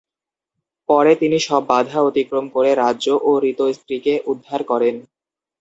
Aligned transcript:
পরে 0.89 1.11
তিনি 1.15 1.37
সব 1.47 1.61
বাধা 1.71 1.99
অতিক্রম 2.09 2.45
করে 2.55 2.69
রাজ্য 2.75 3.07
ও 3.21 3.41
হৃত 3.41 3.59
স্ত্রীকে 3.77 4.13
উদ্ধার 4.31 4.61
করেন। 4.63 4.95